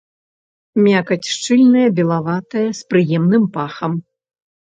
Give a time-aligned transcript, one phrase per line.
[0.85, 3.93] Мякаць шчыльная, белаватая, з прыемным пахам.